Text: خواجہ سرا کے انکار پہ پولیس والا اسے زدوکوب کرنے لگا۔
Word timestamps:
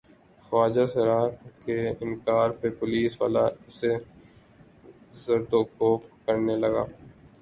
خواجہ 0.43 0.85
سرا 0.93 1.19
کے 1.65 1.77
انکار 2.03 2.49
پہ 2.59 2.67
پولیس 2.79 3.13
والا 3.21 3.45
اسے 3.67 3.91
زدوکوب 5.23 5.99
کرنے 6.25 6.55
لگا۔ 6.63 6.83